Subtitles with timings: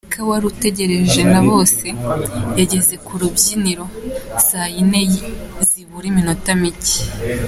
[0.03, 1.87] Nneka wari utegerejwe na bose,
[2.59, 3.85] yageze ku rubyiniro
[4.47, 5.01] saa yine
[5.69, 6.97] zibura iminota mike.